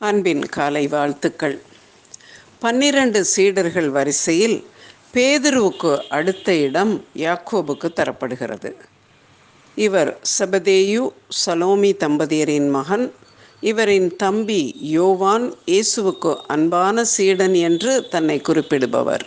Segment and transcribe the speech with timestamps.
[0.00, 1.60] அன்பின் காலை வாழ்த்துக்கள்.
[2.58, 4.64] பன்னிரண்டு சீடர்கள் வரிசையில்
[5.14, 8.74] பேதுருவுக்கு அடுத்த இடம் யாக்கோபுக்கு தரப்படுகிறது.
[9.74, 11.12] இவர் செபதேயு
[11.46, 13.12] சலோமி தம்பதியரின் மகன்.
[13.60, 19.24] இவரின் தம்பி யோவான் இயேசுவுக்கு அன்பான சீடன் என்று தன்னை குறிப்பிடுபவர்.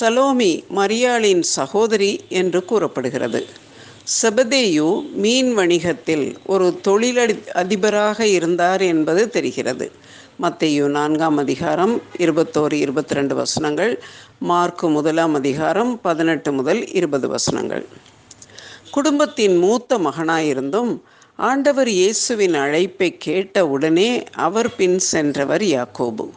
[0.00, 3.46] சலோமி மரியாளின் சகோதரி என்று கூறப்படுகிறது.
[4.08, 9.92] செபதேயு மீன் வணிகத்தில் ஒரு தொழிலடி அதிபராக இருந்தார் என்பது தெரிகிறது.
[10.42, 14.02] மத்தையு நான்காம் அதிகாரம் இருபத்தோரு இருபத்தி ரெண்டு வசனங்கள்
[14.38, 17.86] மார்க்கு முதலாம் அதிகாரம் பதினெட்டு முதல் இருபது வசனங்கள்.
[18.90, 21.00] குடும்பத்தின் மூத்த மகனாயிருந்தும்
[21.36, 26.30] ஆண்டவர் இயேசுவின் அழைப்பை கேட்ட உடனே அவர் பின் சென்றவர் யாக்கோபு.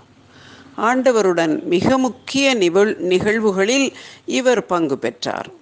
[0.78, 3.94] ஆண்டவருடன் மிக முக்கிய நிகழ் நிகழ்வுகளில்
[4.26, 5.60] இவர் பங்கு பெற்றார்.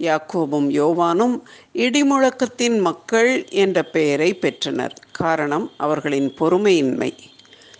[0.00, 1.34] யாக்கோபும் யோவானும்
[1.74, 4.94] இடிமுழக்கத்தின் மக்கள் என்ற பெயரை பெற்றனர்.
[5.12, 7.10] காரணம் அவர்களின் பொறுமையின்மை.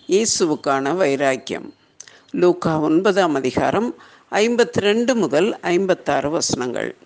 [0.08, 1.74] இயேசுவுக்கான வைராக்கியம்.
[2.30, 3.88] லூக்கா ஒன்பதாம் அதிகாரம்
[4.30, 6.96] ஐம்பத்தி ரெண்டு முதல் ஐம்பத்தாறு வசனங்கள்.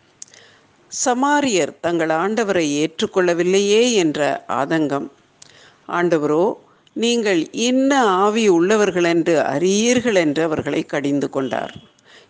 [1.04, 5.08] சமாரியர் தங்கள் ஆண்டவரை ஏற்றுக்கொள்ளவில்லையே என்ற ஆதங்கம்.
[5.88, 6.44] ஆண்டவரோ
[6.92, 11.74] நீங்கள் இன்ன ஆவி உள்ளவர்கள் என்று அறியீர்கள் என்று அவர்களை கடிந்து கொண்டார்.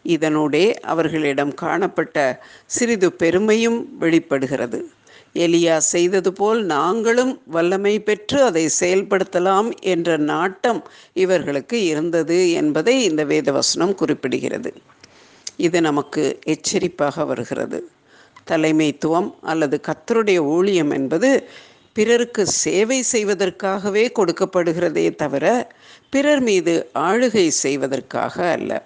[0.04, 4.88] இதனூடே அவர்களிடம் காணப்பட்ட சிறிது பெருமையும் வெளிப்படுகிறது.
[5.34, 13.94] எலியா செய்தது போல் நாங்களும் வல்லமை பெற்று அதை செயல்படுத்தலாம் என்ற நாட்டம் இவர்களுக்கு இருந்தது என்பதை இந்த வேதவசனம்
[14.00, 14.72] குறிப்பிடுகிறது.
[15.56, 17.88] இது நமக்கு எச்சரிப்பாக வருகிறது.
[18.50, 21.48] தலைமைத்துவம் அல்லது கத்தருடைய ஊழியம் என்பது
[21.92, 25.72] பிறருக்கு சேவை செய்வதற்காகவே கொடுக்கப்படுகிறதே தவிர
[26.10, 28.84] பிறர் மீது ஆளுகை செய்வதற்காக அல்ல.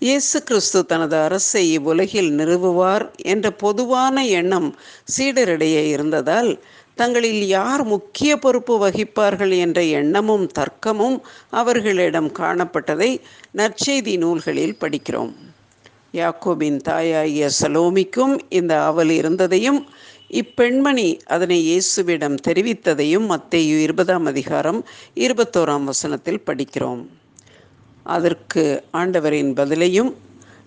[0.00, 4.66] இயேசு கிறிஸ்து தனது அரசை இவ்வுலகில் நிறுவுவார் என்ற பொதுவான எண்ணம்
[5.16, 6.50] சீடரிடையே இருந்ததால்
[6.94, 11.16] தங்களில் யார் முக்கிய பொறுப்பு வகிப்பார்கள் என்ற எண்ணமும் தர்க்கமும்
[11.50, 13.10] அவர்களிடம் காணப்பட்டதை
[13.54, 15.32] நற்செய்தி நூல்களில் படிக்கிறோம்.
[16.12, 19.80] யாக்கோபின் தாயாகிய சலோமிக்கும் இந்த ஆவல் இருந்ததையும்
[20.30, 24.84] இப்பெண்மணி அதனை இயேசுவிடம் தெரிவித்ததையும் மத்தேயு இருபதாம் அதிகாரம்
[25.14, 27.04] இருபத்தோராம் வசனத்தில் படிக்கிறோம்.
[28.06, 28.62] அதற்கு
[28.92, 30.12] ஆண்டவரின் பதிலையும்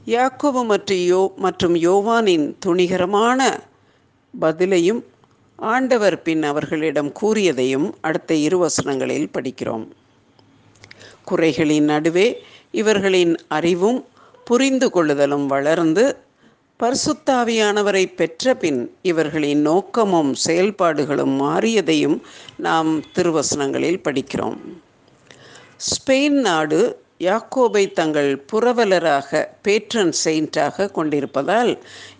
[0.06, 3.40] யாக்கோபு மற்றும் யோ மற்றும் யோவானின் துணிகரமான
[4.40, 5.02] பதிலையும்
[5.56, 9.88] ஆண்டவர் பின் அவர்களிடம் கூறியதையும் அடுத்த இரு வசனங்களில் படிக்கிறோம்.
[11.24, 12.28] குறைகளின் நடுவே
[12.72, 14.06] இவர்களின் அறிவும்
[14.46, 16.06] புரிந்து கொள்ளுதலும் வளர்ந்து
[16.80, 22.18] பரிசுத்தாவியானவரை பெற்ற பின் இவர்களின் நோக்கமும் செயல்பாடுகளும் மாறியதையும்
[22.58, 24.58] நாம் திருவசனங்களில் படிக்கிறோம்.
[25.90, 26.80] ஸ்பெயின் நாடு
[27.20, 31.72] யாக்கோபை தங்கள் புரவலராக பேட்ரன் செயின்ட்டாக கொண்டிருப்பதால்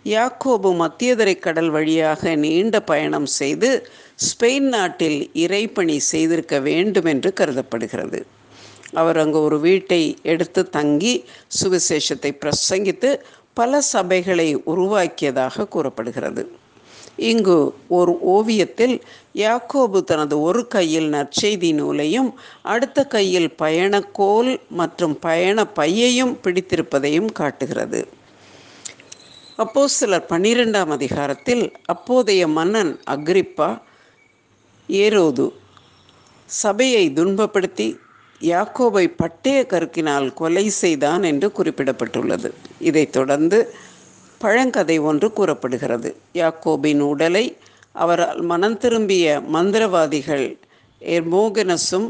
[0.04, 3.88] யாக்கோபு மத்தியதரை கடல் வழியாக நீண்ட பயணம் செய்து
[4.26, 8.26] ஸ்பெயின் நாட்டில் இறைப்பணி செய்திருக்க வேண்டும் என்று கருதப்படுகிறது.
[8.92, 11.24] அவர் அங்கு ஒரு வீட்டை எடுத்து தங்கி
[11.62, 13.20] சுவிசேஷத்தை பிரசங்கித்து
[13.54, 16.42] பல சபைகளை உருவாக்கியதாக கூறப்படுகிறது.
[17.16, 19.02] இங்கு ஒரு ஓவியத்தில்
[19.34, 28.08] யாக்கோபு தனது ஒரு கையில் நற்செய்தி நூலையும் அடுத்த கையில் பயணக்கோல் மற்றும் பயண பையையும் பிடித்திருப்பதையும் காட்டுகிறது.
[29.56, 33.82] அப்போ சிலர் பன்னிரெண்டாம் அதிகாரத்தில் அப்போதைய மன்னன் அக்ரிப்பா
[34.88, 35.52] ஏரோது
[36.46, 37.96] சபையை துன்பப்படுத்தி
[38.40, 42.50] யாக்கோபை பட்டய கருக்கினால் கொலை செய்தான் என்று குறிப்பிடப்பட்டுள்ளது.
[42.78, 43.74] இதைத் தொடர்ந்து
[44.44, 46.10] பழங்கதை ஒன்று கூறப்படுகிறது.
[46.34, 47.44] யாக்கோபின் உடலை
[47.92, 50.46] அவரால் மனம் திரும்பிய மந்திரவாதிகள்
[51.00, 52.08] எர்மோகனஸும்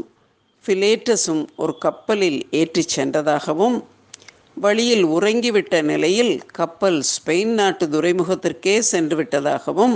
[0.65, 3.77] ஃபிலேட்டஸும் ஒரு கப்பலில் ஏற்றிச் சென்றதாகவும்
[4.55, 9.95] வழியில் உறங்கிவிட்ட நிலையில் கப்பல் ஸ்பெயின் நாட்டு துறைமுகத்திற்கே சென்று விட்டதாகவும்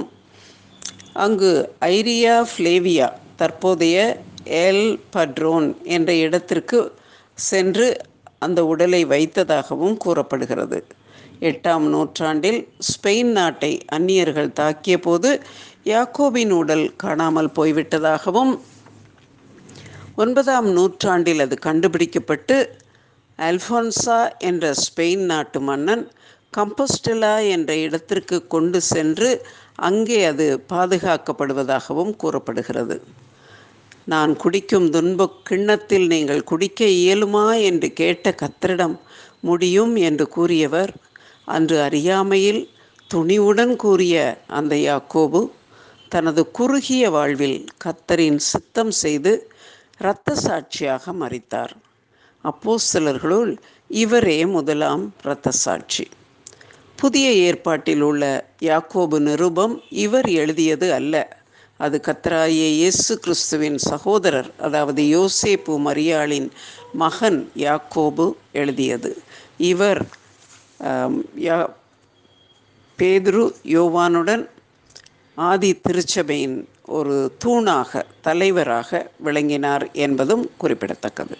[1.13, 3.97] அங்கு ஐரியா ஃப்ளேவியா தற்போதைய
[4.66, 6.79] எல் பட்ரோன் என்ற இடத்திற்கு
[7.34, 7.88] சென்று
[8.40, 10.79] அந்த உடலை வைத்ததாகவும் கூறப்படுகிறது.
[11.41, 15.41] எட்டாம் நூற்றாண்டில் ஸ்பெயின் நாட்டை அந்நியர்கள் தாக்கிய போது
[15.84, 18.59] யாக்கோபின் உடல் காணாமல் போய்விட்டதாகவும்
[20.16, 22.77] ஒன்பதாம் நூற்றாண்டில் அது கண்டுபிடிக்கப்பட்டு
[23.39, 26.12] அல்ஃபான்சா என்ற ஸ்பெயின் நாட்டு மன்னன்
[26.57, 29.45] கம்போஸ்டிலா என்ற இடத்திற்கு கொண்டு சென்று
[29.75, 33.01] அங்கே அது பாதுகாக்கப்படுவதாகவும் கூறப்படுகிறது.
[34.06, 37.62] நான் குடிக்கும் துன்பக் கிண்ணத்தில் நீங்கள் குடிக்க இயலுமா?
[37.62, 39.00] என்று கேட்ட கத்தரிடம்
[39.42, 40.94] முடியும் என்று கூறியவர்
[41.45, 42.69] அன்று அறியாமையில்
[43.13, 45.51] துணிவுடன் கூறிய அந்த யாக்கோபு
[46.09, 49.50] தனது குறுகிய வாழ்வில் கத்தரின் சித்தம் செய்து
[50.00, 51.74] இரத்த சாட்சியாக மறித்தார்
[52.42, 53.57] அப்போ சிலர்களுள்
[53.89, 56.06] இவரே முதலாம் இரத்த சாட்சி.
[56.95, 58.24] புதிய ஏற்பாட்டில் உள்ள
[58.62, 61.44] யாக்கோபு நிருபம் இவர் எழுதியது அல்ல.
[61.77, 66.50] அது கத்தராகிய இயேசு கிறிஸ்துவின் சகோதரர் அதாவது யோசேப்பு மரியாளின்
[66.94, 69.12] மகன் யாக்கோபு எழுதியது.
[69.57, 70.06] இவர்
[73.00, 74.44] பேதுரு யோவானுடன்
[75.38, 76.57] ஆதி திருச்சபையின்
[76.98, 81.36] ஒரு தூணாக தலைவராக விளங்கினார் என்பதும் குறிப்பிடத்தக்கது.